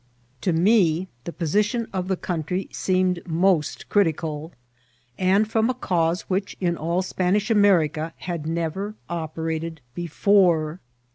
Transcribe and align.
To 0.41 0.51
me 0.51 1.09
the 1.25 1.31
position 1.31 1.87
of 1.93 2.07
the 2.07 2.17
country 2.17 2.67
seemed 2.71 3.21
most 3.27 3.87
crit 3.87 4.07
ical, 4.17 4.51
and 5.15 5.47
from 5.47 5.69
a 5.69 5.75
cause 5.75 6.21
which 6.23 6.57
in 6.59 6.75
all 6.75 7.03
Spanish 7.03 7.51
America 7.51 8.11
had 8.17 8.47
never 8.47 8.95
operated 9.11 9.79
before. 9.93 10.79